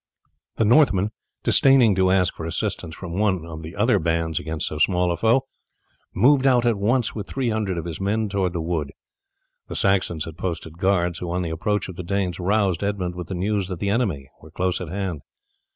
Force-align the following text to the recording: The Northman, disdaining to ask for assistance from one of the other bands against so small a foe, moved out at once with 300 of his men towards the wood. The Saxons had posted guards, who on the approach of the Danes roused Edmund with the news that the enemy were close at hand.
The 0.55 0.65
Northman, 0.65 1.11
disdaining 1.43 1.93
to 1.93 2.09
ask 2.09 2.33
for 2.33 2.43
assistance 2.47 2.95
from 2.95 3.19
one 3.19 3.45
of 3.45 3.61
the 3.61 3.75
other 3.75 3.99
bands 3.99 4.39
against 4.39 4.65
so 4.65 4.79
small 4.79 5.11
a 5.11 5.15
foe, 5.15 5.45
moved 6.11 6.47
out 6.47 6.65
at 6.65 6.79
once 6.79 7.13
with 7.13 7.27
300 7.27 7.77
of 7.77 7.85
his 7.85 8.01
men 8.01 8.27
towards 8.27 8.53
the 8.53 8.61
wood. 8.63 8.93
The 9.67 9.75
Saxons 9.75 10.25
had 10.25 10.39
posted 10.39 10.79
guards, 10.79 11.19
who 11.19 11.29
on 11.31 11.43
the 11.43 11.51
approach 11.51 11.87
of 11.87 11.97
the 11.97 12.03
Danes 12.03 12.39
roused 12.39 12.81
Edmund 12.81 13.13
with 13.13 13.27
the 13.27 13.35
news 13.35 13.67
that 13.67 13.77
the 13.77 13.89
enemy 13.91 14.27
were 14.41 14.49
close 14.49 14.81
at 14.81 14.89
hand. 14.89 15.21